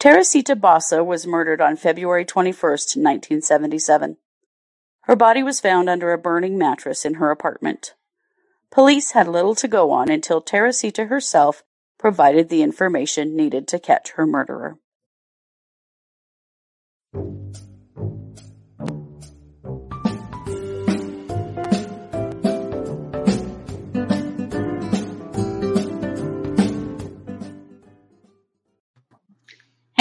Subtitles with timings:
[0.00, 4.16] Teresita Basa was murdered on February 21, 1977.
[5.02, 7.92] Her body was found under a burning mattress in her apartment.
[8.70, 11.62] Police had little to go on until Teresita herself
[11.98, 14.78] provided the information needed to catch her murderer.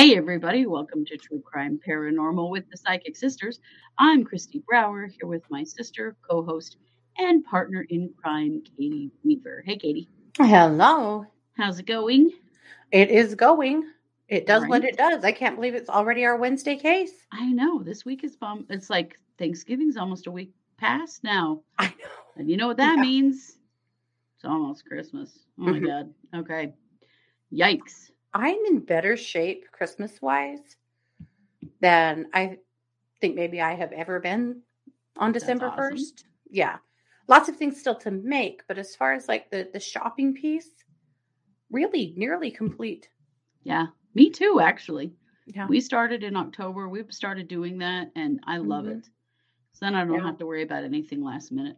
[0.09, 3.59] Hey everybody, welcome to True Crime Paranormal with the Psychic Sisters.
[3.99, 6.77] I'm Christy Brower here with my sister, co-host,
[7.19, 9.61] and partner in crime, Katie Weaver.
[9.67, 10.09] Hey Katie.
[10.39, 11.27] Hello.
[11.55, 12.31] How's it going?
[12.91, 13.83] It is going.
[14.27, 14.69] It does Right.
[14.71, 15.23] what it does.
[15.23, 17.27] I can't believe it's already our Wednesday case.
[17.31, 18.65] I know this week is bomb.
[18.71, 21.93] It's like Thanksgiving's almost a week past now, I know.
[22.35, 23.01] and you know what that Yeah.
[23.03, 23.59] means?
[24.37, 25.45] It's almost Christmas.
[25.59, 25.85] Oh my Mhm.
[25.85, 26.13] god.
[26.33, 26.73] Okay.
[27.53, 28.09] Yikes.
[28.33, 30.75] I'm in better shape Christmas wise
[31.81, 32.57] than I
[33.21, 34.61] think maybe I have ever been
[35.17, 35.97] on December awesome.
[35.97, 36.23] 1st.
[36.49, 36.77] Yeah.
[37.27, 40.69] Lots of things still to make, but as far as like the the shopping piece,
[41.69, 43.09] really nearly complete.
[43.63, 44.59] Yeah, me too.
[44.59, 45.13] Actually,
[45.45, 45.67] Yeah.
[45.67, 46.89] we started in October.
[46.89, 48.99] We've started doing that, and I love Mhm.
[48.99, 49.05] it.
[49.73, 50.25] So then I don't Yeah.
[50.25, 51.77] have to worry about anything last minute.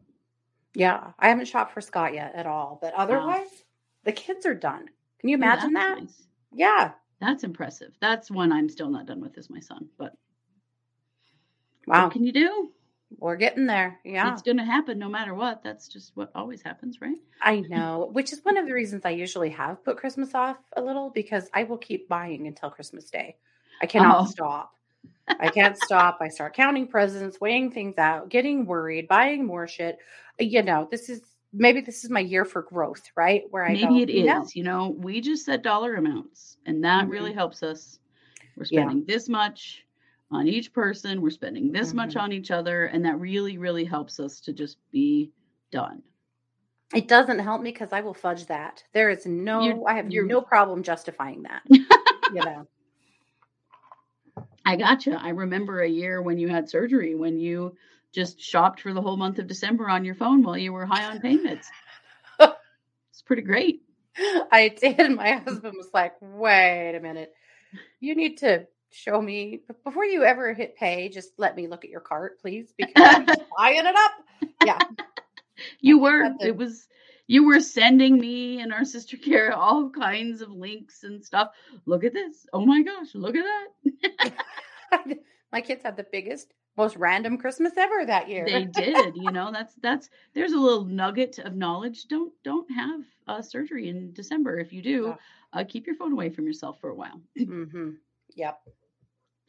[0.74, 1.12] Yeah.
[1.20, 3.66] I haven't shopped for Scott yet at all, but otherwise
[4.04, 4.90] the kids are done.
[5.20, 6.02] Can you imagine that's that?
[6.04, 6.28] nice.
[6.54, 6.92] Yeah.
[7.20, 7.94] That's impressive.
[8.02, 9.90] That's one I'm still not done with is my son.
[9.98, 10.14] But
[11.88, 12.04] Wow.
[12.06, 12.72] what can you do?
[13.18, 14.00] We're getting there.
[14.06, 14.32] Yeah.
[14.32, 15.64] It's going to happen no matter what.
[15.64, 17.18] That's just what always happens, right?
[17.42, 20.82] I know, which is one of the reasons I usually have put Christmas off a
[20.82, 23.36] little because I will keep buying until Christmas Day.
[23.82, 24.26] I cannot Oh.
[24.26, 24.76] stop.
[25.40, 26.20] I can't stop.
[26.22, 29.98] I start counting presents, weighing things out, getting worried, buying more shit.
[30.40, 33.44] You know, this is maybe this is my year for growth, right?
[33.50, 34.26] Where I Maybe go, it is.
[34.26, 38.00] "No." You know, we just set dollar amounts, and that really helps us.
[38.56, 38.74] We're Mm-hmm.
[38.76, 38.82] Yeah.
[38.84, 39.86] spending this much
[40.32, 41.22] on each person.
[41.22, 42.22] We're spending this much Mhm.
[42.22, 45.32] on each other, and that really, really helps us to just be
[45.72, 46.02] done.
[46.94, 48.84] It doesn't help me because I will fudge that.
[48.94, 51.62] There is no, You're- I have no problem justifying that.
[51.70, 51.86] you
[52.34, 52.68] know,
[54.66, 55.18] I gotcha.
[55.22, 57.76] I remember a year when you had surgery, when you
[58.14, 61.06] just shopped for the whole month of December on your phone while you were high
[61.06, 61.70] on payments.
[62.40, 63.84] it's pretty great.
[64.52, 65.12] I did.
[65.16, 67.34] My husband was like, wait a minute.
[68.00, 71.90] You need to show me before you ever hit pay, just let me look at
[71.90, 74.12] your cart, please, because I'm just buying it up.
[74.66, 74.80] Yeah.
[75.80, 76.88] You were the- it was
[77.28, 81.52] you were sending me and our sister Kara all kinds of links and stuff.
[81.86, 82.46] Look at this.
[82.52, 83.68] Oh my gosh, look at that.
[85.52, 88.46] My kids had the biggest, most random Christmas ever that year.
[88.46, 92.08] They did, you know, that's that's there's a little nugget of knowledge.
[92.08, 94.60] Don't don't have uh, surgery in December.
[94.60, 95.16] If you do,
[95.54, 97.22] uh, keep your phone away from yourself for a while.
[97.38, 97.92] Mm-hmm.
[98.36, 98.60] Yep.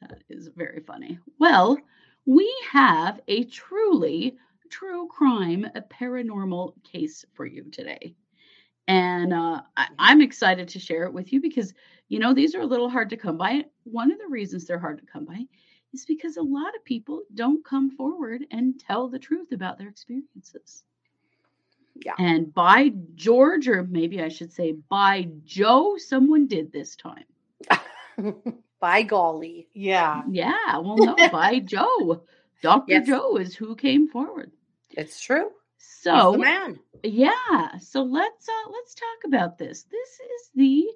[0.00, 1.18] That is very funny.
[1.38, 1.78] Well,
[2.26, 4.36] we have a truly
[4.68, 8.14] true crime, a paranormal case for you today.
[8.88, 11.72] And uh, I, I'm excited to share it with you because,
[12.08, 13.64] you know, these are a little hard to come by.
[13.84, 15.46] One of the reasons they're hard to come by
[15.92, 19.88] is because a lot of people don't come forward and tell the truth about their
[19.88, 20.84] experiences.
[22.04, 22.14] Yeah.
[22.18, 27.24] And by George, or maybe I should say by Joe, someone did this time.
[28.80, 29.68] By golly.
[29.74, 30.22] Yeah.
[30.28, 32.24] Yeah, well, no, by Joe.
[32.62, 32.92] Dr.
[32.94, 33.06] Yes.
[33.06, 34.50] Joe is who came forward.
[34.90, 35.50] It's true.
[35.76, 36.80] He's So, the man.
[37.04, 39.84] yeah, so let's uh let's talk about this.
[39.84, 40.86] This is the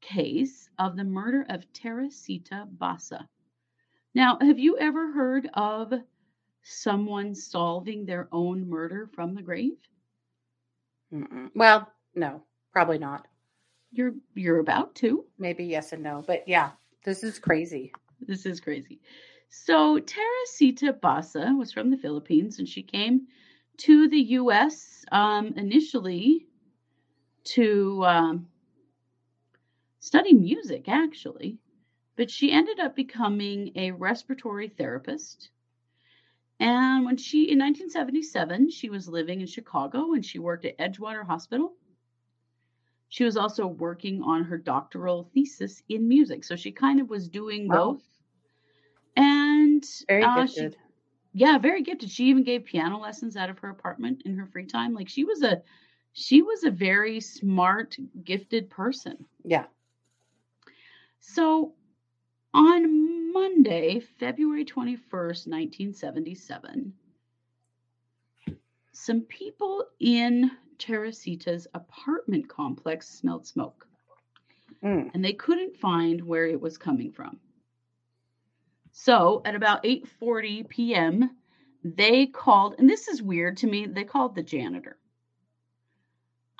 [0.00, 3.26] case of the murder of Teresita Basa.
[4.14, 5.92] Now, have you ever heard of
[6.62, 9.78] someone solving their own murder from the grave?
[11.12, 11.50] Mm-mm.
[11.54, 12.42] Well, no,
[12.72, 13.26] probably not.
[13.92, 15.24] You're you're about to.
[15.38, 16.70] Maybe yes and no, but yeah,
[17.04, 17.92] this is crazy.
[18.20, 19.00] This is crazy.
[19.48, 23.26] So Teresita Basa was from the Philippines, and she came
[23.78, 25.04] to the U.S.
[25.12, 26.46] Um, initially
[27.44, 28.48] to um,
[30.00, 31.58] study music, actually,
[32.18, 35.50] but she ended up becoming a respiratory therapist.
[36.60, 41.24] And when she, in 1977, she was living in Chicago and she worked at Edgewater
[41.24, 41.74] Hospital.
[43.08, 46.44] She was also working on her doctoral thesis in music.
[46.44, 47.78] So she kind of was doing Wow.
[47.78, 48.02] both.
[49.16, 50.76] And Very uh, she- gifted.
[51.32, 52.10] yeah, very gifted.
[52.10, 54.94] She even gave piano lessons out of her apartment in her free time.
[54.94, 55.62] Like she was a
[56.12, 59.26] she was a very smart, gifted person.
[59.44, 59.66] Yeah.
[61.20, 61.74] So
[62.54, 66.92] on Monday, February 21st, 1977,
[68.92, 73.88] some people in Teresita's apartment complex smelled smoke.
[74.84, 75.10] Mm.
[75.12, 77.40] and they couldn't find where it was coming from.
[78.92, 81.36] So at about 8:40 p.m.,
[81.82, 84.96] they called, and this is weird to me, they called the janitor.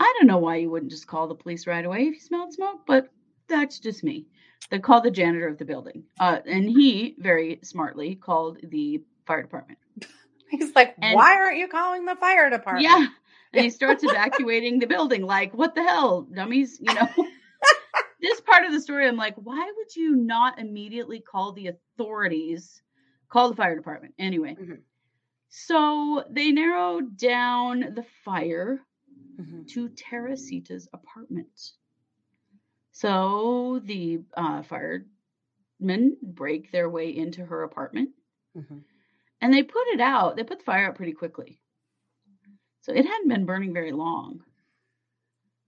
[0.01, 2.53] I don't know why you wouldn't just call the police right away if you smelled
[2.53, 3.09] smoke, but
[3.49, 4.27] that's just me.
[4.71, 6.05] They called the janitor of the building.
[6.21, 9.79] Uh, and he very smartly called the fire department.
[10.51, 12.85] He's like, And- why aren't you calling the fire department?
[12.85, 13.07] Yeah.
[13.55, 15.23] And he starts evacuating the building.
[15.23, 16.79] Like, what the hell, dummies?
[16.83, 17.09] You know?
[18.21, 22.83] this part of the story, I'm like, why would you not immediately call the authorities,
[23.31, 24.13] call the fire department?
[24.19, 24.81] Anyway, Mhm.
[25.49, 28.83] so they narrowed down the fire
[29.41, 29.67] Mhm.
[29.69, 31.73] to Teresita's apartment.
[32.99, 38.11] So the uh, firemen break their way into her apartment
[38.57, 38.83] Mhm.
[39.41, 40.35] and they put it out.
[40.35, 41.61] They put the fire out pretty quickly.
[42.81, 44.45] So it hadn't been burning very long.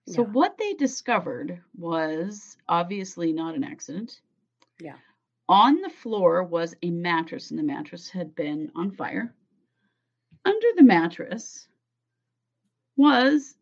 [0.09, 0.33] So Yeah.
[0.33, 4.21] what they discovered was obviously not an accident.
[4.81, 4.99] Yeah.
[5.49, 9.33] On the floor was a mattress, and the mattress had been on fire.
[10.45, 11.69] Under the mattress
[12.97, 13.57] was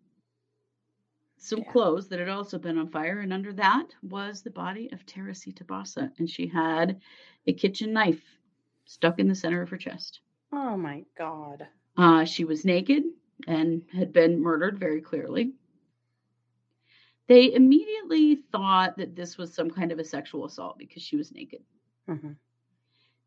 [1.39, 1.73] some Yeah.
[1.73, 5.65] clothes that had also been on fire, and under that was the body of Teresita
[5.65, 7.01] Basa, and she had
[7.47, 8.39] a kitchen knife
[8.85, 10.21] stuck in the center of her chest.
[10.53, 11.67] Oh my God.
[11.97, 13.05] Uh, she was naked
[13.47, 15.53] and had been murdered very clearly.
[17.29, 21.33] They immediately thought that this was some kind of a sexual assault because she was
[21.33, 21.63] naked.
[22.09, 22.37] Mhm.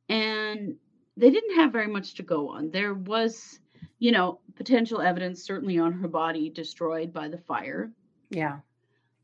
[0.09, 0.77] And
[1.17, 2.71] they didn't have very much to go on.
[2.71, 3.59] There was,
[3.99, 7.91] you know, potential evidence certainly on her body destroyed by the fire,
[8.31, 8.59] Yeah.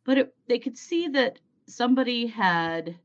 [0.04, 2.96] but it, they could see that somebody had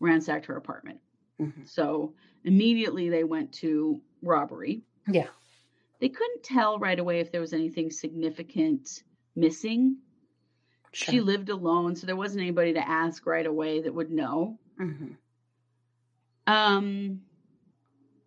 [0.00, 1.00] ransacked her apartment.
[1.40, 1.68] Mhm.
[1.68, 2.14] So
[2.44, 4.82] immediately they went to robbery.
[5.06, 5.28] Yeah.
[6.00, 9.02] They couldn't tell right away if there was anything significant
[9.36, 9.98] missing.
[10.92, 14.58] She lived alone, so there wasn't anybody to ask right away that would know.
[14.80, 15.16] Mhm.
[16.46, 17.20] Um,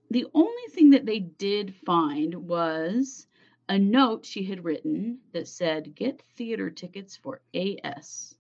[0.09, 3.27] the only thing that they did find was
[3.71, 8.35] a note she had written that said, Get theater tickets for AS.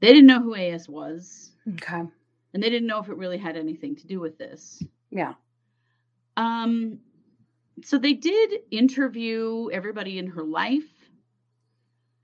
[0.00, 2.00] They didn't know who AS was, Okay.
[2.54, 4.82] and they didn't know if it really had anything to do with this.
[5.10, 5.34] Yeah.
[6.38, 7.00] Um,
[7.84, 10.88] so they did interview everybody in her life.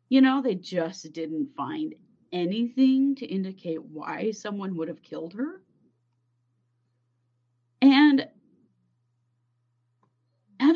[0.08, 1.94] You know, they just didn't find
[2.32, 5.60] anything to indicate why someone would have killed her.
[7.82, 8.28] And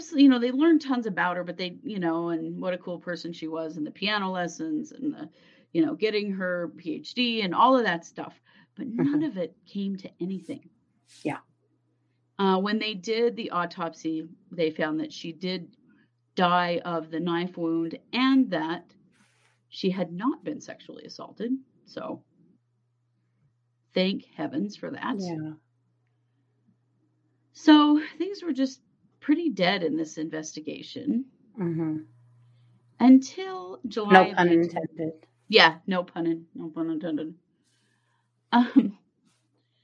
[0.06, 2.78] absolutely, you know, they learned tons about her, but they, you know, and what a
[2.78, 5.28] cool person she was, and the piano lessons, and the,
[5.72, 8.40] you know, getting her PhD, and all of that stuff.
[8.76, 10.68] But none of it came to anything.
[11.24, 11.38] Yeah.
[12.38, 15.74] Uh, when they did the autopsy, they found that she did
[16.34, 18.84] die of the knife wound and that
[19.70, 21.52] she had not been sexually assaulted.
[21.86, 22.22] So,
[23.94, 25.16] thank heavens for that.
[25.18, 25.52] Yeah.
[27.54, 28.80] So, things were just
[29.26, 31.24] pretty dead in this investigation
[31.56, 31.96] hmm
[33.00, 34.28] until July.
[34.30, 35.12] No pun intended.
[35.48, 37.34] Yeah, no pun in, no pun intended.
[38.52, 38.96] Um,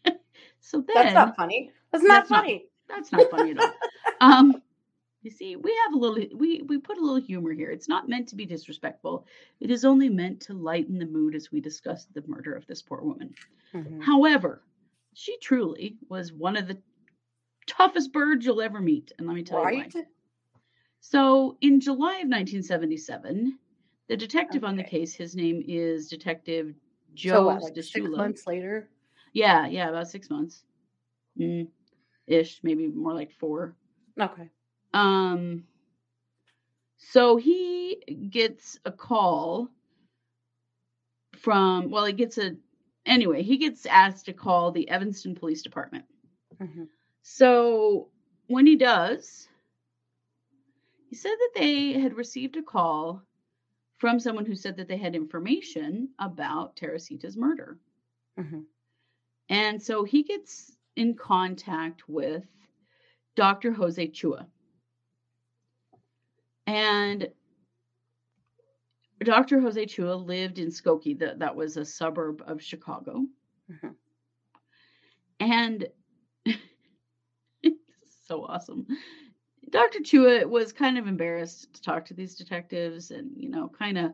[0.60, 1.70] so then That's not funny.
[1.90, 2.66] That's not That's not- funny.
[2.88, 3.72] That's not funny at all.
[4.20, 4.62] Um,
[5.22, 7.70] you see, we have a little, we we put a little humor here.
[7.72, 9.26] It's not meant to be disrespectful.
[9.60, 12.82] It is only meant to lighten the mood as we discuss the murder of this
[12.82, 13.34] poor woman.
[13.74, 14.00] Mhm.
[14.02, 14.62] However,
[15.14, 16.78] she truly was one of the
[17.66, 19.94] toughest birds you'll ever meet, and let me tell you Right?
[19.94, 20.04] why.
[21.00, 23.58] So, in July of 1977,
[24.08, 26.74] the detective on the case, his name is Detective So
[27.14, 28.88] Joe what, like six months later?
[29.32, 30.64] Yeah, yeah, about six months,
[31.38, 31.66] mm,
[32.26, 33.74] ish, maybe more like four.
[34.20, 34.48] Okay.
[34.94, 35.64] Um,
[36.98, 37.96] so he
[38.30, 39.70] gets a call
[41.36, 42.56] from, well, he gets a,
[43.06, 46.04] anyway, he gets asked to call the Evanston Police Department.
[46.58, 46.84] hmm
[47.22, 48.10] So
[48.48, 49.48] when he does,
[51.08, 53.22] he said that they had received a call
[53.98, 57.78] from someone who said that they had information about Teresita's murder.
[58.36, 58.62] hmm
[59.48, 62.44] And so he gets in contact with
[63.36, 63.72] Dr.
[63.72, 64.46] Jose Chua.
[66.66, 67.30] And
[69.20, 69.60] Dr.
[69.60, 73.26] Jose Chua lived in Skokie, that, that was a suburb of Chicago.
[73.70, 73.94] Mhm.
[75.40, 75.88] And
[78.32, 78.86] so awesome.
[79.68, 80.00] Dr.
[80.00, 84.12] Chua was kind of embarrassed to talk to these detectives and, you know, kind of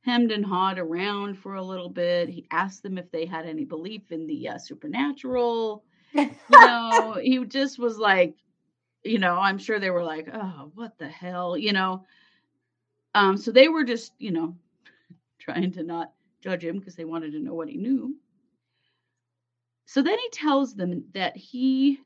[0.00, 2.28] hemmed and hawed around for a little bit.
[2.28, 5.84] He asked them if they had any belief in the uh, supernatural.
[6.14, 8.34] You know, he just was like,
[9.02, 12.04] you know, I'm sure they were like, oh, what the hell, you know.
[13.14, 14.54] Um, so they were just, you know,
[15.38, 18.14] trying to not judge him because they wanted to know what he knew.
[19.86, 21.98] So then he tells them that he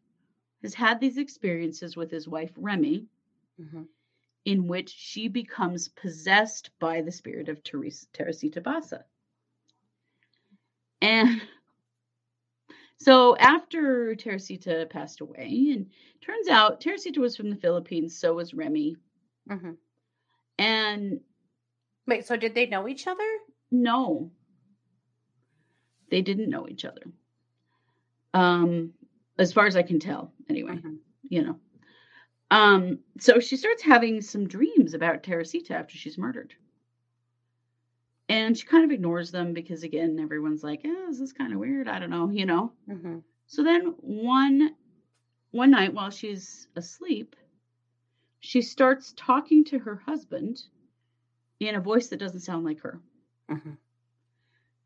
[0.63, 3.07] has had these experiences with his wife Remy,
[3.59, 3.83] hmm
[4.45, 9.03] in which she becomes possessed by the spirit of Teres- Teresita Basa.
[11.03, 11.43] And
[12.99, 18.55] so after Teresita passed away, and turns out Teresita was from the Philippines, so was
[18.55, 18.97] Remy.
[19.49, 19.73] hmm
[20.59, 21.21] And
[22.07, 23.25] Wait, so did they know each other?
[23.71, 24.31] no,
[26.11, 27.03] they didn't know each other.
[28.35, 28.93] Um,
[29.39, 30.99] as far as I can tell, anyway, Mhm.
[31.29, 31.59] you know.
[32.51, 36.55] Um, so she starts having some dreams about Teresita after she's murdered.
[38.29, 41.59] And she kind of ignores them because again, everyone's like, eh, this is kind of
[41.59, 41.89] weird.
[41.89, 42.73] I don't know, you know.
[42.89, 44.71] hmm So then one
[45.53, 47.37] one night while she's asleep,
[48.41, 50.65] she starts talking to her husband
[51.61, 53.01] in a voice that doesn't sound like her.
[53.49, 53.75] hmm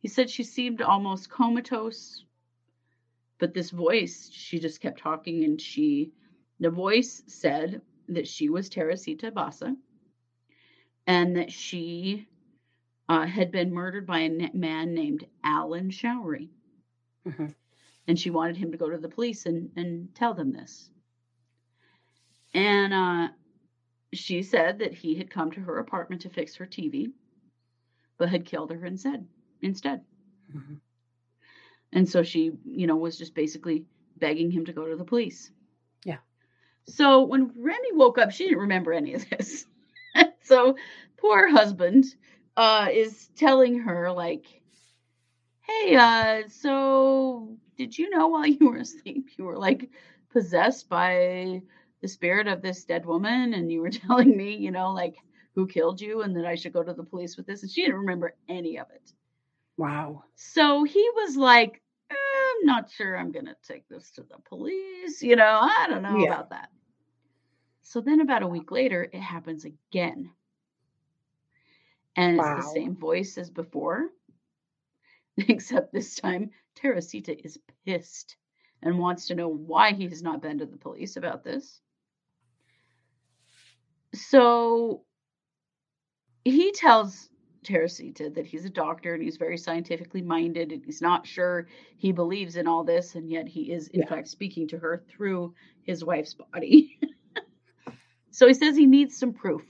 [0.00, 2.25] He said she seemed almost comatose,
[3.40, 6.12] but this voice, she just kept talking and she
[6.61, 9.76] the voice said that she was Teresita Basa
[11.09, 12.28] and that she
[13.09, 16.50] uh, had been murdered by a man named Alan Showery.
[17.25, 17.52] hmm
[18.09, 20.90] and she wanted him to go to the police and, and tell them this.
[22.54, 23.28] And uh,
[24.12, 27.14] she said that he had come to her apartment to fix her TV,
[28.18, 29.28] but had killed her instead.
[29.62, 30.04] Instead,
[30.52, 30.76] hmm
[31.92, 33.85] and so she, you know, was just basically
[34.16, 35.50] begging him to go to the police.
[36.04, 36.18] Yeah.
[36.87, 39.66] So when Remy woke up, she didn't remember any of this.
[40.42, 40.76] so
[41.16, 42.04] poor husband
[42.56, 44.47] uh, is telling her like,
[45.61, 49.90] "Hey, uh, so did you know while you were asleep you were like
[50.32, 51.62] possessed by
[52.02, 55.16] the spirit of this dead woman, and you were telling me, you know, like
[55.54, 57.82] who killed you, and that I should go to the police with this?" And she
[57.82, 59.12] didn't remember any of it.
[59.80, 60.25] Wow.
[60.37, 64.38] So he was like, "Eh, I'm not sure I'm going to take this to the
[64.44, 65.22] police.
[65.22, 66.32] You know, I don't know Yeah.
[66.32, 66.70] about that.
[67.82, 70.32] So then about a week later, it happens again.
[72.16, 74.10] And it's the same voice as before,
[75.37, 78.37] except this time Teresita is pissed
[78.82, 81.80] and wants to know why he has not been to the police about this.
[84.14, 85.04] So
[86.44, 87.29] he tells
[87.62, 92.12] Teresita that he's a doctor and he's very scientifically minded and he's not sure he
[92.12, 94.08] believes in all this, and yet he is, in Yeah.
[94.08, 96.98] fact, speaking to her through his wife's body.
[98.30, 99.62] so he says he needs some proof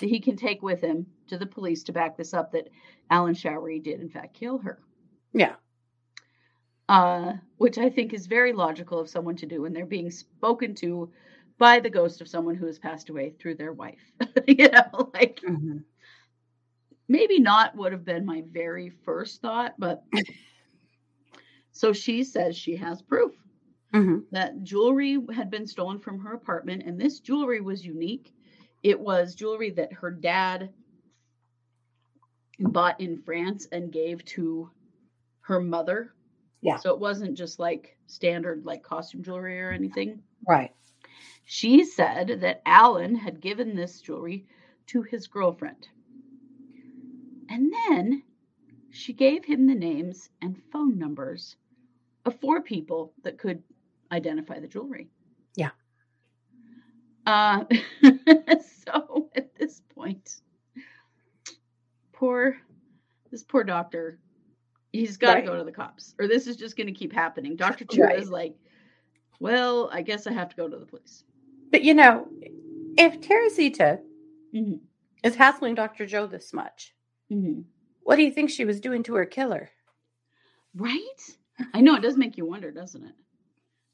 [0.00, 2.68] that he can take with him to the police to back this up that
[3.10, 4.80] Alan Showery did, in fact, kill her.
[5.32, 5.54] Yeah.
[6.88, 10.74] Uh, which I think is very logical of someone to do when they're being spoken
[10.76, 11.10] to
[11.56, 14.12] by the ghost of someone who has passed away through their wife.
[14.46, 15.78] you know, like hmm
[17.08, 20.04] maybe not would have been my very first thought, but
[21.72, 23.32] so she says she has proof
[23.92, 28.34] hmm that jewelry had been stolen from her apartment, and this jewelry was unique.
[28.82, 30.70] It was jewelry that her dad
[32.58, 34.70] bought in France and gave to
[35.42, 36.14] her mother.
[36.60, 36.76] Yeah.
[36.76, 40.22] So it wasn't just like standard like costume jewelry or anything.
[40.48, 40.72] Right.
[41.44, 44.46] She said that Alan had given this jewelry
[44.86, 45.88] to his girlfriend.
[47.48, 48.22] And then
[48.90, 51.56] she gave him the names and phone numbers
[52.24, 53.62] of four people that could
[54.12, 55.08] identify the jewelry.
[55.56, 55.70] Yeah.
[57.26, 57.64] Uh,
[58.84, 60.40] so at this point,
[62.12, 62.56] poor
[63.30, 64.18] this poor doctor,
[64.92, 65.44] he's got to Right.
[65.46, 67.56] go to the cops, or this is just going to keep happening.
[67.56, 68.18] Doctor Chua Right.
[68.18, 68.54] is like,
[69.40, 71.24] well, I guess I have to go to the police.
[71.72, 72.28] But you know,
[72.96, 74.00] if Teresita
[74.54, 74.80] Mhm.
[75.24, 76.06] is hassling Dr.
[76.06, 76.93] Joe this much,
[77.30, 77.62] hmm
[78.02, 79.70] what do you think she was doing to her killer?
[80.74, 81.36] Right?
[81.74, 83.14] I know it does make you wonder, doesn't it?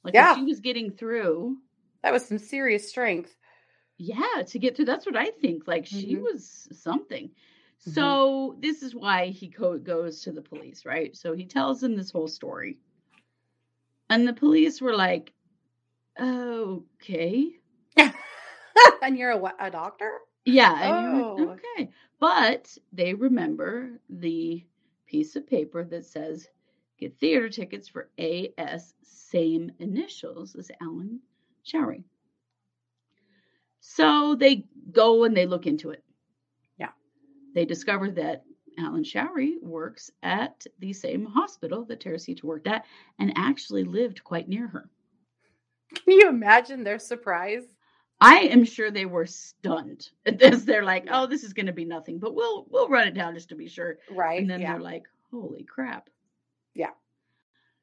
[0.05, 0.33] Like Yeah.
[0.33, 1.59] if she was getting through,
[2.03, 3.35] That was some serious strength.
[3.99, 4.87] yeah, to get through.
[4.87, 5.69] That's what I think.
[5.69, 6.23] Like she Mhm.
[6.33, 7.31] was something.
[7.79, 11.17] So this is why he co- goes to the police, right?
[11.17, 12.79] So he tells them this whole story,
[14.11, 15.33] and the police were like,
[16.21, 17.61] "Okay,
[19.03, 20.13] and you're a, a doctor?
[20.47, 21.49] yeah," Oh.
[21.49, 24.65] like, "Okay," but they remember the
[25.07, 26.49] piece of paper that says,
[26.99, 28.95] "Get theater tickets for A.S.
[29.03, 31.21] Same initials as Alan
[31.65, 32.05] Showery."
[33.81, 36.05] So they go and they look into it.
[36.79, 36.93] Yeah.
[37.55, 38.45] They discover that
[38.79, 42.85] Alan Showery works at the same hospital that Teresita worked at
[43.19, 44.89] and actually lived quite near her.
[45.95, 47.65] Can you imagine their surprise?
[48.21, 50.65] I am sure they were stunned at this.
[50.65, 53.35] They're like, "Oh, this is going to be nothing, but we'll we'll run it down
[53.35, 54.41] just to be sure." Right.
[54.41, 54.73] And then yeah.
[54.73, 56.09] they're like, "Holy crap!"
[56.75, 56.91] Yeah.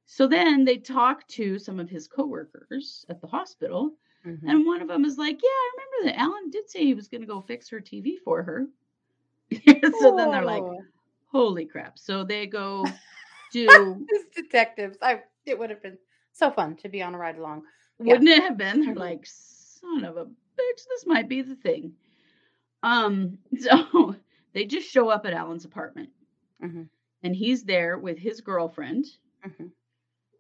[0.05, 3.93] So then they talk to some of his coworkers at the hospital,
[4.25, 4.39] Mhm.
[4.47, 7.07] and one of them is like, "Yeah, I remember that Alan did say he was
[7.07, 8.67] going to go fix her TV for her."
[9.99, 10.63] so then they're like,
[11.31, 12.85] "Holy crap!" So they go
[13.51, 14.05] do.
[14.35, 14.97] detectives.
[15.01, 15.97] I it would have been
[16.33, 17.63] so fun to be on a ride along.
[17.99, 18.81] Wouldn't it have been?
[18.85, 18.99] They're Mhm.
[18.99, 19.25] like,
[19.95, 21.93] "Son of a bitch, this might be the thing."
[22.83, 23.39] Um.
[23.59, 24.15] So
[24.53, 26.09] they just show up at Alan's apartment,
[26.63, 26.89] Mhm.
[27.23, 29.05] and he's there with his girlfriend.
[29.45, 29.71] Mhm.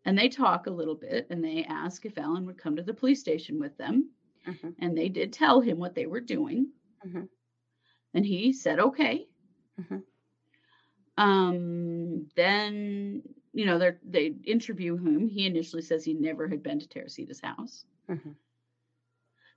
[0.05, 2.93] And they talk a little bit and they ask if Alan would come to the
[2.93, 4.09] police station with them.
[4.47, 4.75] Mhm.
[4.79, 6.71] And they did tell him what they were doing.
[7.05, 7.29] Mhm.
[8.13, 9.27] And he said, okay.
[9.79, 10.03] Mhm.
[11.17, 13.23] Um, then,
[13.53, 15.27] you know, they they interview him.
[15.27, 17.85] He initially says he never had been to Teresita's house.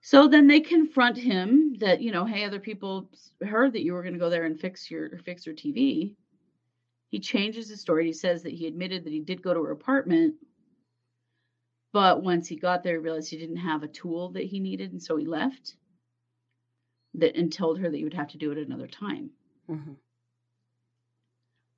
[0.02, 3.10] So then they confront him that, you know, hey, other people
[3.42, 6.16] heard that you were going to go there and fix your fix her TV.
[7.10, 8.06] He changes his story.
[8.06, 10.36] He says that he admitted that he did go to her apartment,
[11.92, 14.92] but once he got there, he realized he didn't have a tool that he needed,
[14.92, 15.76] and so he left.
[17.14, 19.30] That and told her that he would have to do it another time.
[19.68, 19.96] Mhm.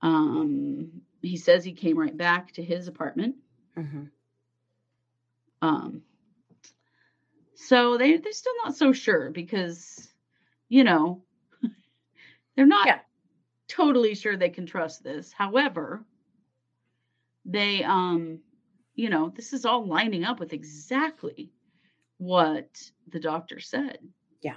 [0.03, 3.37] Um, he says he came right back to his apartment.
[3.77, 4.11] Mhm.
[5.63, 6.03] Um,
[7.69, 10.09] so they they're still not so sure because,
[10.69, 11.23] you know,
[12.57, 13.01] they're not Yeah.
[13.69, 15.33] totally sure they can trust this.
[15.33, 16.05] However,
[17.45, 18.41] they um,
[18.95, 21.53] you know, this is all lining up with exactly
[22.19, 22.69] what
[23.09, 23.99] the doctor said.
[24.43, 24.57] Yeah.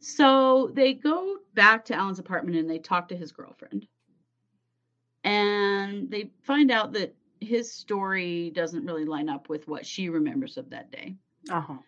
[0.00, 3.86] So they go back to Alan's apartment and they talk to his girlfriend.
[5.24, 10.56] And they find out that his story doesn't really line up with what she remembers
[10.56, 11.16] of that day.
[11.50, 11.78] Uh-huh.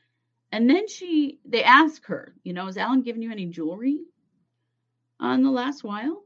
[0.52, 4.00] And then she, they ask her, you know, has Alan given you any jewelry
[5.20, 6.24] on the last while?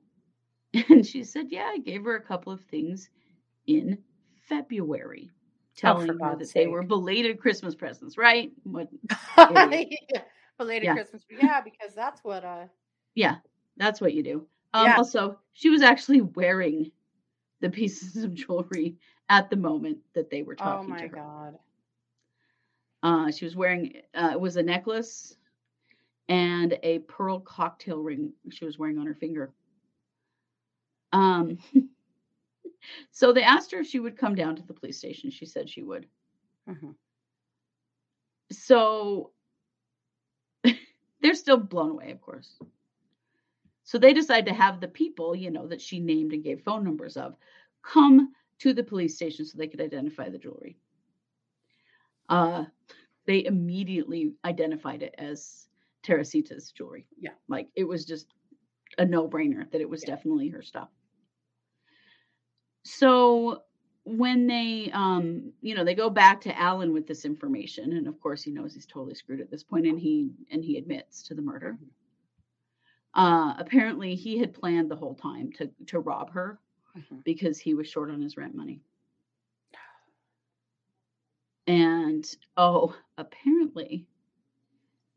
[0.89, 3.11] And she said, yeah, I gave her a couple of things
[3.67, 3.99] in
[4.49, 5.31] February,
[5.77, 8.53] telling her that Oh, God's they were belated Christmas presents, right?
[8.65, 8.89] What?
[9.51, 9.69] yeah.
[10.59, 10.93] Belated Yeah.
[10.93, 11.25] Christmas.
[11.31, 12.67] Yeah, because that's what uh
[13.15, 13.37] Yeah,
[13.77, 14.47] that's what you do.
[14.75, 14.97] Um, Yeah.
[14.97, 16.91] Also, she was actually wearing
[17.61, 18.97] the pieces of jewelry
[19.29, 21.17] at the moment that they were oh talking my to her.
[21.17, 21.59] god.
[23.03, 25.37] Uh, she was wearing uh, it was a necklace
[26.29, 29.53] and a pearl cocktail ring she was wearing on her finger.
[31.13, 31.59] Um,
[33.11, 35.31] so they asked her if she would come down to the police station.
[35.31, 36.07] She said she would.
[36.69, 36.95] Mhm.
[38.53, 39.33] So
[41.23, 42.59] they're still blown away, of course.
[43.85, 46.85] So they decide to have the people, you know, that she named and gave phone
[46.85, 47.37] numbers of,
[47.83, 50.77] come to the police station so they could identify the jewelry.
[52.33, 52.65] Uh,
[53.27, 55.69] they immediately identified it as
[56.03, 57.07] Teresita's jewelry.
[57.19, 57.33] Yeah.
[57.49, 58.27] Like it was just
[58.99, 60.17] a no brainer that it was Yeah.
[60.17, 60.91] definitely her stuff.
[62.85, 63.65] So
[64.05, 68.19] when they um you know they go back to Alan with this information and of
[68.21, 71.35] course he knows he's totally screwed at this point and he and he admits to
[71.35, 71.79] the murder.
[73.15, 76.61] Uh apparently he had planned the whole time to to rob her
[76.97, 77.25] Mhm.
[77.25, 78.83] because he was short on his rent money.
[81.67, 82.25] And
[82.57, 84.07] oh, apparently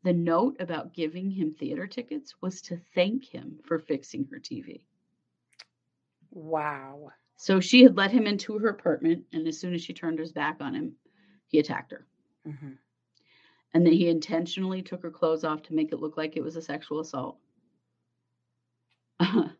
[0.04, 4.82] the note about giving him theater tickets was to thank him for fixing her TV.
[6.30, 7.10] Wow.
[7.36, 10.32] So she had let him into her apartment, and as soon as she turned his
[10.32, 10.94] back on him,
[11.48, 12.06] he attacked her.
[12.46, 12.78] Mhm.
[13.74, 16.56] And then he intentionally took her clothes off to make it look like it was
[16.56, 17.38] a sexual assault.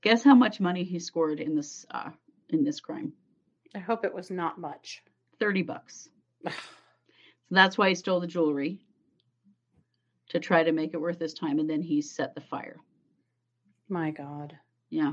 [0.00, 2.10] Guess how much money he scored in this uh,
[2.48, 3.12] in this crime?
[3.74, 5.02] I hope it was not much.
[5.42, 6.08] Thirty bucks.
[7.48, 8.78] So that's why he stole the jewelry
[10.30, 12.78] to try to make it worth his time, and then he set the fire.
[13.90, 14.56] My god.
[14.88, 15.12] Yeah.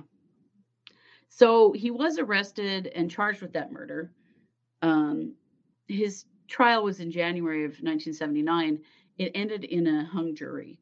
[1.28, 4.12] So he was arrested and charged with that murder.
[4.82, 5.34] Um,
[5.88, 8.80] his trial was in January of 1979.
[9.18, 10.80] It ended in a hung jury.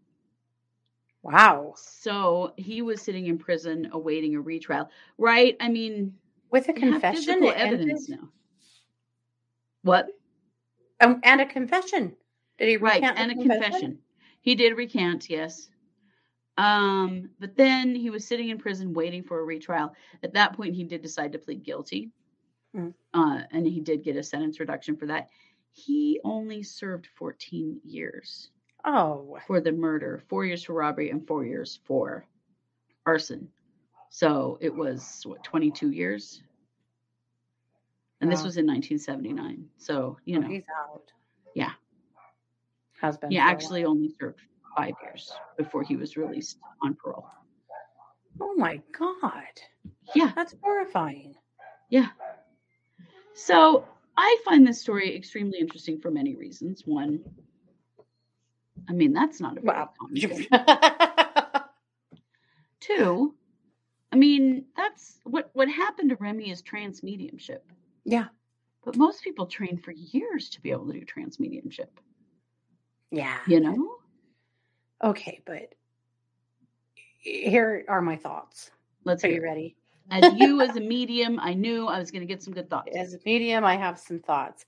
[1.23, 1.73] Wow.
[1.75, 4.91] So he was sitting in prison awaiting a retrial.
[5.17, 5.57] Right?
[5.60, 6.13] I mean,
[6.51, 7.55] With a confession ended?
[7.55, 8.29] evidence now.
[9.88, 10.10] What?
[11.00, 12.15] Um, and a confession.
[12.58, 14.00] Did he Right, the and a confession.
[14.41, 15.69] He did recant, yes.
[16.58, 19.93] Um, but then he was sitting in prison waiting for a retrial.
[20.23, 22.12] At that point, he did decide to plead guilty,
[22.76, 22.93] Mm.
[23.13, 25.30] uh, and he did get a sentence reduction for that.
[25.71, 28.50] He only served 14 years
[28.86, 29.38] Oh.
[29.47, 32.26] for the murder, four years for robbery, and four years for
[33.06, 33.52] arson.
[34.10, 36.41] So it was what 22 years,
[38.21, 38.45] and this oh.
[38.45, 39.65] was in 1979.
[39.77, 41.12] So you Oh, know, he's out.
[41.56, 41.71] Yeah.
[43.01, 43.32] has been.
[43.32, 44.39] He for a actually only served
[44.75, 47.27] five years before he was released on parole.
[48.39, 49.43] Oh my god,
[50.13, 51.36] Yeah, that's horrifying.
[51.89, 52.10] yeah.
[53.34, 56.84] So I find this story extremely interesting for many reasons.
[56.86, 57.23] One,
[58.89, 59.89] I mean, that's not a very Wow.
[59.99, 60.45] common.
[62.80, 63.34] Two,
[64.12, 67.65] I mean, that's what what happened to Remy is trance mediumship.
[68.07, 68.29] Yeah,
[68.83, 71.99] But most people train for years to be able to do trance mediumship.
[73.11, 73.39] yeah.
[73.45, 73.97] You know?
[75.03, 75.75] Okay, but
[77.19, 78.71] here are my thoughts.
[79.03, 79.43] Let's Are you it.
[79.43, 79.75] ready?
[80.09, 82.95] As you as a medium, I knew I was going to get some good thoughts.
[82.95, 84.65] As a medium, I have some thoughts.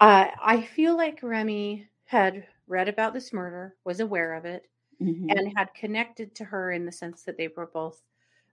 [0.00, 4.68] Uh, I feel like Remy had read about this murder, was aware of it,
[5.00, 5.28] Mhm.
[5.30, 8.02] and had connected to her in the sense that they were both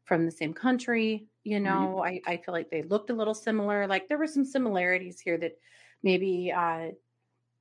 [0.06, 1.28] from the same country.
[1.44, 3.88] You know, I, I feel like they looked a little similar.
[3.88, 5.58] Like there were some similarities here that
[6.04, 6.92] maybe uh,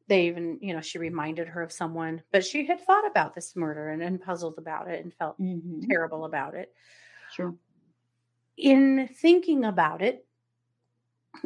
[0.08, 3.56] they even, you know, she reminded her of someone, but she had thought about this
[3.56, 5.88] murder and, and puzzled about it and felt Mhm.
[5.88, 6.74] terrible about it.
[7.34, 7.54] Sure.
[8.56, 10.26] in thinking about it,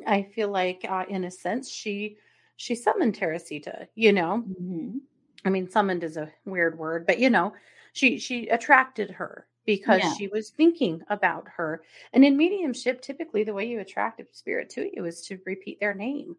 [0.06, 2.18] I feel like, uh, in a sense, she
[2.56, 3.88] she summoned Teresita.
[3.94, 5.00] You know, Mhm.
[5.44, 7.54] I mean, summoned is a weird word, but you know,
[7.92, 10.14] she she attracted her because Yeah.
[10.16, 11.84] she was thinking about her.
[12.14, 15.78] And in mediumship, typically the way you attract a spirit to you is to repeat
[15.78, 16.36] their name.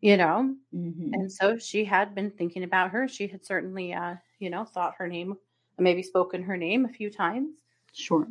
[0.00, 1.18] You know, Mhm.
[1.18, 3.08] and so she had been thinking about her.
[3.08, 5.36] She had certainly, uh, you know, thought her name,
[5.78, 7.56] maybe spoken her name a few times.
[7.92, 8.28] Sure.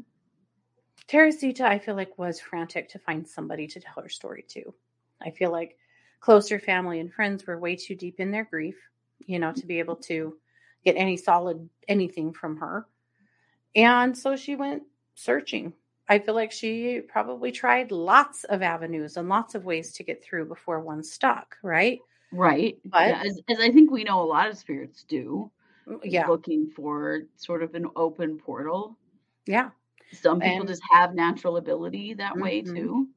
[1.07, 4.73] Teresita, I feel like, was frantic to find somebody to tell her story to.
[5.21, 5.77] I feel like
[6.19, 8.77] closer family and friends were way too deep in their grief,
[9.19, 10.38] you know, to be able to
[10.86, 12.88] get any solid anything from her.
[13.75, 14.84] And so she went
[15.15, 15.73] searching.
[16.10, 20.23] I feel like she probably tried lots of avenues and lots of ways to get
[20.23, 21.99] through before one stuck, right?
[22.32, 22.77] Right.
[22.86, 25.51] But- Yeah, as, as I think we know a lot of spirits do.
[26.03, 26.27] Yeah.
[26.27, 28.97] Looking for sort of an open portal.
[29.45, 29.69] Yeah.
[30.13, 32.75] Some people And- just have natural ability that way Mhm.
[32.75, 33.08] too.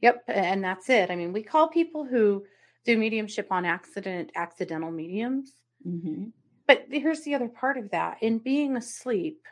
[0.00, 1.10] Yep, and that's it.
[1.10, 2.44] I mean, we call people who
[2.84, 5.54] do mediumship on accident accidental mediums.
[5.84, 6.26] hmm
[6.66, 8.18] But here's the other part of that.
[8.22, 9.46] In being asleep,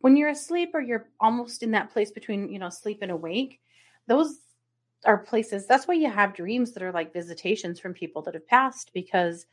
[0.00, 3.60] when you're asleep or you're almost in that place between, you know, sleep and awake,
[4.06, 4.38] those
[5.06, 5.66] are places.
[5.66, 9.46] That's why you have dreams that are like visitations from people that have passed because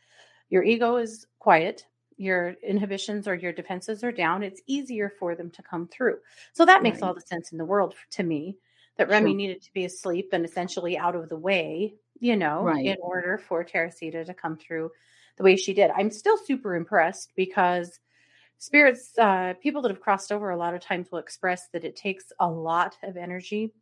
[0.49, 1.85] your ego is quiet,
[2.17, 4.43] your inhibitions or your defenses are down.
[4.43, 6.17] It's easier for them to come through.
[6.53, 7.03] So that makes Right.
[7.03, 8.57] all the sense in the world to me
[8.97, 9.35] that Remy Sure.
[9.35, 12.83] needed to be asleep and essentially out of the way, you know, Right.
[12.83, 14.91] in order for Teresita to come through
[15.37, 15.91] the way she did.
[15.95, 17.99] I'm still super impressed because
[18.59, 21.95] spirits, uh, people that have crossed over a lot of times will express that it
[21.95, 23.73] takes a lot of energy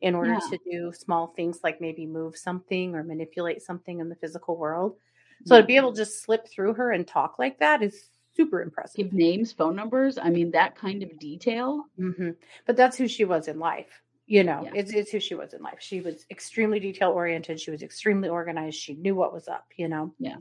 [0.00, 0.40] in order Yeah.
[0.50, 4.96] to do small things like maybe move something or manipulate something in the physical world.
[5.44, 8.62] So to be able to just slip through her and talk like that is super
[8.62, 8.96] impressive.
[8.96, 10.18] give names, phone numbers.
[10.18, 11.84] I mean, that kind of detail.
[11.96, 12.30] hmm
[12.66, 14.02] But that's who she was in life.
[14.26, 14.72] You know, Yeah.
[14.74, 15.78] it's, it's who she was in life.
[15.78, 17.60] She was extremely detail oriented.
[17.60, 18.76] She was extremely organized.
[18.76, 20.12] She knew what was up, you know?
[20.18, 20.36] Yeah.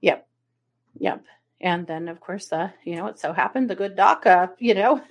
[0.00, 0.26] Yep.
[0.98, 1.24] Yep.
[1.60, 5.02] And then, of course, uh, you know, it so happened the good uh, you know,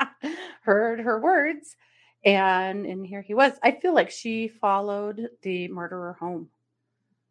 [0.62, 1.76] heard her words.
[2.24, 3.52] And and here he was.
[3.62, 6.48] I feel like she followed the murderer home.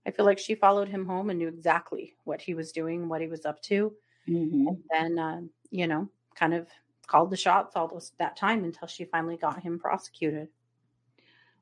[0.05, 3.21] I feel like she followed him home and knew exactly what he was doing, what
[3.21, 3.93] he was up to
[4.27, 6.67] hmm then uh, you know kind of
[7.07, 10.47] called the shots all those that time until she finally got him prosecuted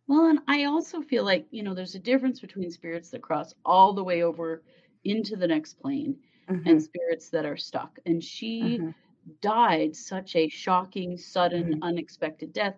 [0.08, 3.54] Well, and I also feel like, you know, there's a difference between spirits that cross
[3.64, 4.64] all the way over
[5.06, 6.20] into the next plane
[6.50, 6.68] Mm-hmm.
[6.70, 8.00] and spirits that are stuck.
[8.06, 8.94] And she Mhm.
[9.42, 11.82] died such a shocking, sudden, Mhm.
[11.84, 12.76] unexpected death.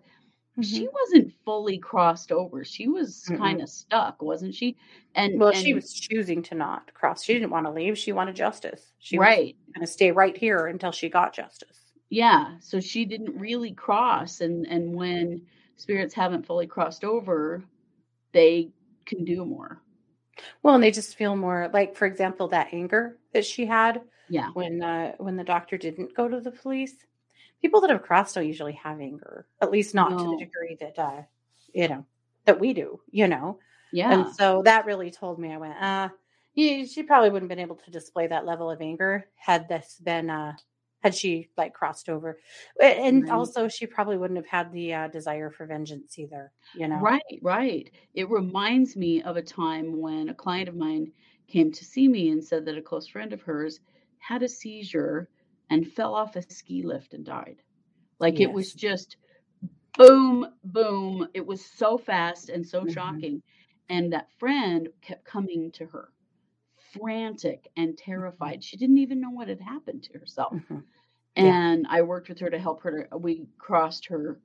[0.60, 0.92] She Mhm.
[0.92, 2.64] wasn't fully crossed over.
[2.64, 4.76] She was kind of stuck, wasn't she?
[5.14, 8.36] And well she was choosing to not cross she didn't want to leave she wanted
[8.36, 9.56] justice she was right.
[9.74, 12.58] going to stay right here until she got justice Yeah.
[12.60, 14.40] So she didn't really cross.
[14.42, 17.64] And and when spirits haven't fully crossed over,
[18.32, 18.72] they
[19.06, 19.80] can do more.
[20.62, 24.48] well and they just feel more like for example that anger that she had Yeah.
[24.54, 26.94] when uh, when the doctor didn't go to the police
[27.60, 30.98] people that have crossed don't usually have anger at least not to the degree that
[30.98, 31.22] uh
[31.72, 32.04] you know
[32.44, 33.58] that we do you know
[33.92, 34.12] Yeah.
[34.12, 36.08] And so that really told me, I went, uh,
[36.54, 40.00] yeah, she probably wouldn't have been able to display that level of anger had this
[40.02, 40.56] been, uh,
[41.02, 42.38] had she like crossed over.
[42.80, 43.30] And Right.
[43.30, 47.10] also, she probably wouldn't have had the uh, desire for vengeance either, you know?
[47.10, 47.90] Right, right.
[48.14, 51.12] It reminds me of a time when a client of mine
[51.48, 53.80] came to see me and said that a close friend of hers
[54.18, 55.28] had a seizure
[55.70, 57.62] and fell off a ski lift and died.
[58.20, 59.16] Like it was just
[59.96, 61.28] boom, boom.
[61.34, 62.86] It was so fast and so Mhm.
[62.86, 63.42] shocking.
[63.88, 66.12] And that friend kept coming to her
[66.92, 68.64] frantic and terrified.
[68.64, 70.60] She didn't even know what had happened to herself.
[70.60, 70.86] Mhm.
[71.38, 71.58] Yeah.
[71.60, 74.40] And I worked with her to help her to we crossed her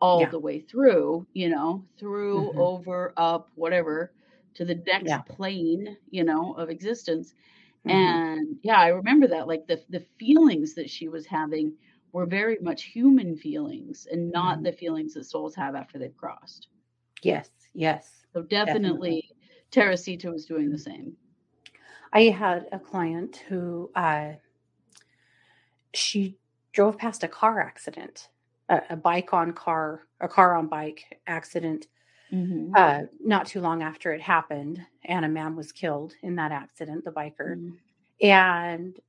[0.00, 0.28] all Yeah.
[0.28, 2.54] the way through, you know, through, Mhm.
[2.56, 4.14] over, up, whatever,
[4.54, 5.24] to the next Yeah.
[5.26, 7.34] plane, you know, of existence.
[7.84, 8.20] Mhm.
[8.20, 11.76] And yeah, I remember that like the the feelings that she was having
[12.12, 14.64] were very much human feelings and not Mhm.
[14.64, 16.68] the feelings that souls have after they've crossed.
[17.22, 18.26] Yes, yes.
[18.34, 19.20] So Definitely.
[19.22, 19.30] definitely
[19.70, 21.16] Teresita was doing the same.
[22.12, 24.32] I had a client who uh,
[25.94, 26.36] she
[26.72, 28.28] drove past a car accident,
[28.68, 31.86] a, a bike on car, a car on bike accident,
[32.32, 32.70] Mhm.
[32.76, 37.04] uh, not too long after it happened, and a man was killed in that accident,
[37.04, 37.76] the biker, Mhm.
[38.22, 39.00] and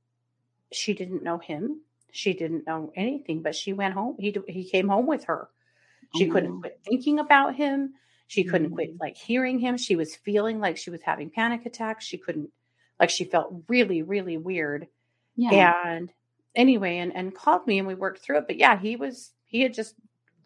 [0.72, 1.82] she didn't know him.
[2.10, 4.16] She didn't know anything, but she went home.
[4.18, 5.48] He he came home with her.
[6.16, 6.60] She couldn't Oh.
[6.60, 7.94] quit thinking about him.
[8.26, 9.00] She couldn't quit Mhm.
[9.00, 9.76] like hearing him.
[9.76, 12.04] She was feeling like she was having panic attacks.
[12.04, 12.50] She couldn't
[13.02, 14.86] like she felt really really weird.
[15.36, 15.74] Yeah.
[15.84, 16.10] And
[16.54, 18.46] anyway, and and called me and we worked through it.
[18.46, 19.96] But yeah, he was he had just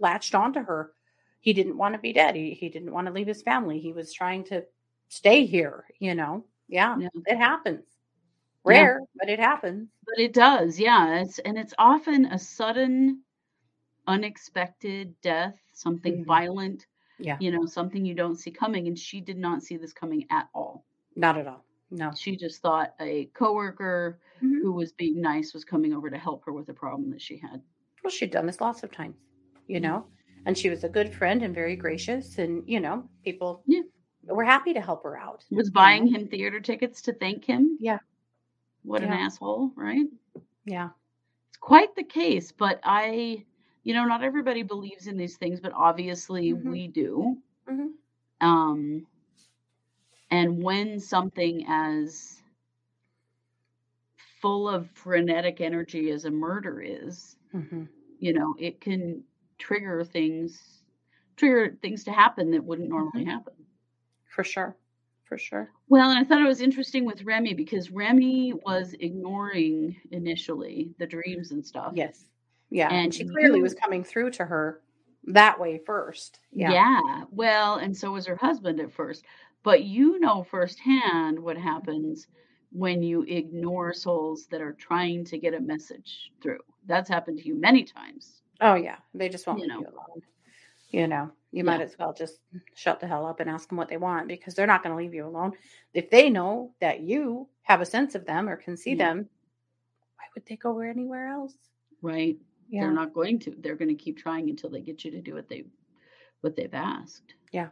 [0.00, 0.92] latched onto her.
[1.40, 2.34] He didn't want to be dead.
[2.34, 3.78] He he didn't want to leave his family.
[3.78, 4.64] He was trying to
[5.08, 6.44] stay here, you know.
[6.68, 7.08] Yeah, Yeah.
[7.26, 7.84] it happens.
[8.64, 8.72] Yeah.
[8.72, 9.90] Rare, but it happens.
[10.06, 11.20] But it does, yeah.
[11.20, 13.22] It's and it's often a sudden,
[14.06, 16.26] unexpected death, something Mhm.
[16.26, 16.86] violent,
[17.18, 17.36] Yeah.
[17.40, 18.88] you know, something you don't see coming.
[18.88, 20.84] And she did not see this coming at all.
[21.16, 21.65] Not at all.
[21.90, 22.12] No.
[22.16, 24.60] She just thought a coworker Mhm.
[24.62, 27.36] who was being nice was coming over to help her with a problem that she
[27.38, 27.62] had.
[28.02, 29.16] Well, she'd done this lots of times,
[29.66, 29.82] you Mhm.
[29.82, 30.06] know,
[30.46, 33.82] and she was a good friend and very gracious, and you know, people Yeah.
[34.24, 35.44] were happy to help her out.
[35.50, 36.18] Was buying know?
[36.18, 37.76] him theater tickets to thank him.
[37.80, 37.98] Yeah.
[38.82, 40.06] What an asshole, right?
[40.64, 40.90] Yeah.
[41.48, 43.44] It's quite the case, but I,
[43.84, 46.70] you know, not everybody believes in these things, but obviously Mhm.
[46.70, 47.42] we do.
[47.66, 47.88] hmm
[48.40, 49.06] Um,
[50.30, 52.42] and when something as
[54.40, 57.84] full of frenetic energy as a murder is, hmm
[58.18, 59.22] you know, it can
[59.58, 60.82] trigger things,
[61.36, 63.30] trigger things to happen that wouldn't normally Mhm.
[63.30, 63.52] happen.
[64.24, 64.74] For sure.
[65.24, 65.70] For sure.
[65.88, 71.06] Well, and I thought it was interesting with Remy because Remy was ignoring initially the
[71.06, 71.92] dreams and stuff.
[71.94, 72.26] Yes.
[72.70, 72.90] Yeah.
[72.90, 74.82] And, she clearly was coming through to her
[75.24, 76.40] that way first.
[76.52, 76.72] Yeah.
[76.72, 77.24] Yeah.
[77.30, 79.24] Well, and so was her husband at first.
[79.66, 82.28] But you know firsthand what happens
[82.70, 86.60] when you ignore souls that are trying to get a message through.
[86.86, 88.42] That's happened to you many times.
[88.60, 88.98] Oh yeah.
[89.12, 89.80] They just won't You leave know.
[89.80, 90.22] you alone.
[90.90, 92.38] You know, you might as well just
[92.76, 95.02] shut the hell up and ask them what they want because they're not going to
[95.02, 95.52] leave you alone.
[95.94, 99.14] If they know that you have a sense of them or can see Yeah.
[99.14, 99.28] them,
[100.16, 101.56] why would they go anywhere else?
[102.02, 102.36] Right?
[102.70, 102.82] Yeah.
[102.82, 103.54] They're not going to.
[103.58, 105.64] They're going to keep trying until they get you to do what they
[106.42, 107.34] what they've asked.
[107.50, 107.70] Yeah.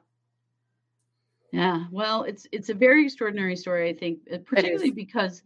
[1.55, 1.85] Yeah.
[1.93, 5.43] Well, it's it's a very extraordinary story, I think, uh, particularly because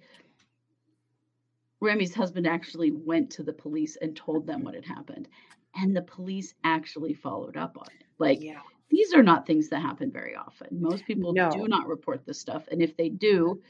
[1.81, 5.29] Remy's husband actually went to the police and told them what had happened.
[5.75, 8.07] And the police actually followed up on it.
[8.19, 8.61] Like yeah.
[8.89, 10.81] these are not things that happen very often.
[10.81, 11.51] Most people No.
[11.51, 12.67] do not report this stuff.
[12.71, 13.63] And if they do,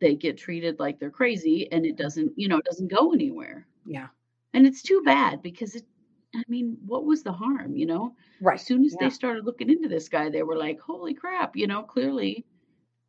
[0.00, 3.66] they get treated like they're crazy and it doesn't, you know, it doesn't go anywhere.
[3.84, 4.08] Yeah.
[4.54, 5.84] And it's too bad because it,
[6.34, 8.14] I mean, what was the harm, you know?
[8.40, 8.58] Right.
[8.58, 9.06] As soon as Yeah.
[9.06, 12.44] they started looking into this guy, they were like, holy crap, you know, clearly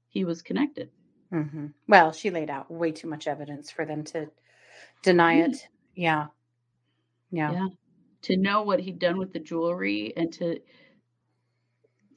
[0.09, 0.89] he was connected.
[1.31, 4.29] hmm Well, she laid out way too much evidence for them to
[5.03, 5.67] deny it.
[5.95, 6.27] Yeah.
[7.31, 7.51] Yeah.
[7.51, 7.67] Yeah.
[8.23, 10.59] To know what he'd done with the jewelry and to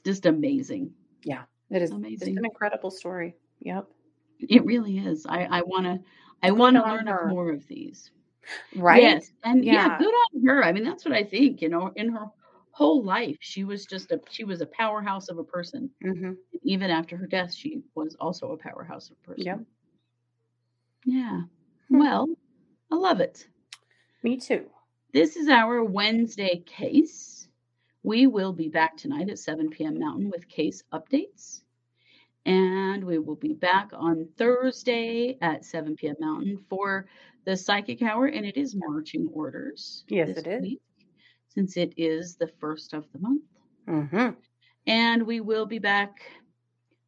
[0.04, 0.92] just amazing.
[1.24, 1.44] Yeah.
[1.70, 2.28] It is amazing.
[2.28, 3.34] It's an incredible story.
[3.60, 3.86] Yep.
[4.40, 5.26] It really is.
[5.26, 5.98] I, I wanna
[6.42, 8.10] I wanna learn more of these.
[8.76, 9.02] Right.
[9.02, 9.30] Yes.
[9.44, 9.88] And yeah.
[9.88, 9.98] Yeah.
[9.98, 10.64] good on her.
[10.64, 12.26] I mean, that's what I think, you know, in her
[12.72, 15.90] whole life, she was just a she was a powerhouse of a person.
[16.02, 16.32] hmm
[16.62, 19.44] Even after her death, she was also a powerhouse of a person.
[19.44, 19.60] Yep.
[21.04, 21.42] Yeah.
[21.88, 21.98] Hmm.
[21.98, 22.28] Well,
[22.92, 23.46] I love it.
[24.22, 24.66] Me too.
[25.12, 27.48] This is our Wednesday case.
[28.02, 29.98] We will be back tonight at 7 p.m.
[29.98, 31.62] Mountain with case updates.
[32.46, 36.16] And we will be back on Thursday at 7 p.m.
[36.20, 37.06] Mountain for
[37.48, 38.26] the psychic hour.
[38.26, 40.04] And it is marching orders.
[40.08, 40.62] Yes, it is.
[40.62, 40.82] week,
[41.48, 43.42] since it is the first of the month.
[43.86, 44.30] hmm
[44.86, 46.20] And we will be back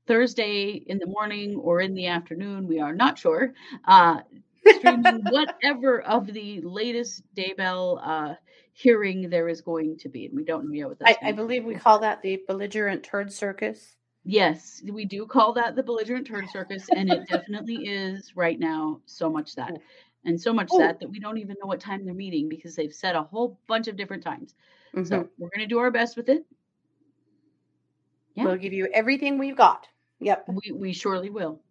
[0.06, 2.66] Thursday in the morning or in the afternoon.
[2.66, 3.54] We are not sure.
[3.84, 4.20] Uh,
[4.66, 8.34] streaming whatever of the latest Daybell uh,
[8.72, 10.26] hearing there is going to be.
[10.26, 11.36] And we don't know yet what that's I, I be.
[11.36, 13.96] believe we call that the belligerent turd circus.
[14.24, 19.00] Yes, we do call that the belligerent turd circus, and it definitely is right now
[19.06, 19.78] so much that.
[20.24, 20.78] And so much Oh.
[20.78, 23.58] that that we don't even know what time they're meeting because they've said a whole
[23.66, 24.54] bunch of different times.
[24.94, 25.06] Mhm.
[25.06, 26.44] So we're going to do our best with it.
[28.34, 28.44] yeah.
[28.44, 29.88] We'll give you everything we've got.
[30.20, 30.48] Yep.
[30.48, 31.62] We we surely will.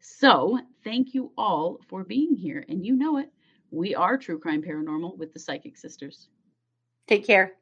[0.00, 2.64] So, thank you all for being here.
[2.68, 3.32] And you know it,
[3.70, 6.28] we are True Crime Paranormal with the Psychic Sisters.
[7.06, 7.56] Take care.